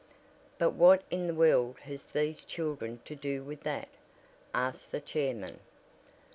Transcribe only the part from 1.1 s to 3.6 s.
in the world has these children to do